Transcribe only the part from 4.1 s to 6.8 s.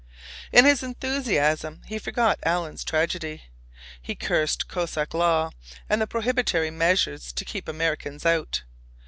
cursed Cossack law and the prohibitory